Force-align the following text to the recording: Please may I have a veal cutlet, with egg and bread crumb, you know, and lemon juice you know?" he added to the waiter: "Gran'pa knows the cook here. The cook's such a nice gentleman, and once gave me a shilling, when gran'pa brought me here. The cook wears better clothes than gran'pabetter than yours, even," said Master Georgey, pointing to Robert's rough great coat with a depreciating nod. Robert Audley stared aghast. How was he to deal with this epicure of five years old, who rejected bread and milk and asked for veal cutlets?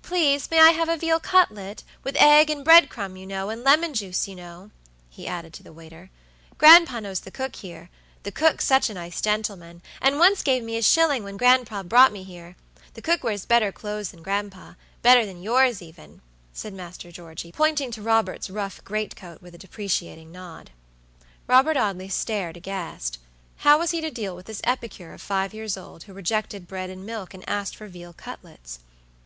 Please 0.00 0.50
may 0.50 0.58
I 0.58 0.70
have 0.70 0.88
a 0.88 0.96
veal 0.96 1.20
cutlet, 1.20 1.84
with 2.02 2.16
egg 2.16 2.48
and 2.48 2.64
bread 2.64 2.88
crumb, 2.88 3.14
you 3.18 3.26
know, 3.26 3.50
and 3.50 3.62
lemon 3.62 3.92
juice 3.92 4.26
you 4.26 4.34
know?" 4.34 4.70
he 5.10 5.26
added 5.26 5.52
to 5.52 5.62
the 5.62 5.70
waiter: 5.70 6.08
"Gran'pa 6.56 6.98
knows 7.02 7.20
the 7.20 7.30
cook 7.30 7.56
here. 7.56 7.90
The 8.22 8.32
cook's 8.32 8.64
such 8.64 8.88
a 8.88 8.94
nice 8.94 9.20
gentleman, 9.20 9.82
and 10.00 10.18
once 10.18 10.42
gave 10.42 10.62
me 10.62 10.78
a 10.78 10.82
shilling, 10.82 11.24
when 11.24 11.36
gran'pa 11.36 11.82
brought 11.82 12.10
me 12.10 12.22
here. 12.22 12.56
The 12.94 13.02
cook 13.02 13.22
wears 13.22 13.44
better 13.44 13.70
clothes 13.70 14.12
than 14.12 14.22
gran'pabetter 14.22 15.26
than 15.26 15.42
yours, 15.42 15.82
even," 15.82 16.22
said 16.54 16.72
Master 16.72 17.12
Georgey, 17.12 17.52
pointing 17.52 17.90
to 17.90 18.00
Robert's 18.00 18.48
rough 18.48 18.82
great 18.82 19.14
coat 19.14 19.42
with 19.42 19.54
a 19.54 19.58
depreciating 19.58 20.32
nod. 20.32 20.70
Robert 21.46 21.76
Audley 21.76 22.08
stared 22.08 22.56
aghast. 22.56 23.18
How 23.58 23.78
was 23.78 23.90
he 23.90 24.00
to 24.00 24.10
deal 24.10 24.34
with 24.34 24.46
this 24.46 24.62
epicure 24.64 25.12
of 25.12 25.20
five 25.20 25.52
years 25.52 25.76
old, 25.76 26.04
who 26.04 26.14
rejected 26.14 26.66
bread 26.66 26.88
and 26.88 27.04
milk 27.04 27.34
and 27.34 27.46
asked 27.46 27.76
for 27.76 27.88
veal 27.88 28.14
cutlets? 28.14 28.78